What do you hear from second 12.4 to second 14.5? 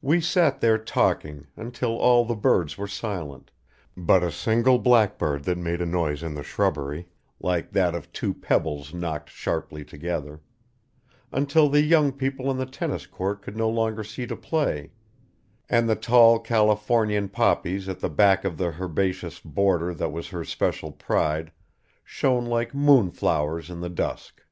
on the tennis court could no longer see to